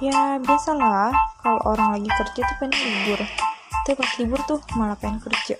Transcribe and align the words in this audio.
ya 0.00 0.36
biasalah. 0.42 1.12
Kalau 1.40 1.60
orang 1.62 1.96
lagi 1.96 2.10
kerja 2.10 2.40
tuh 2.42 2.56
pengen 2.58 2.76
libur. 2.80 3.20
Tapi 3.86 3.94
pas 3.94 4.10
libur 4.18 4.40
tuh 4.44 4.58
malah 4.74 4.98
pengen 4.98 5.22
kerja. 5.22 5.56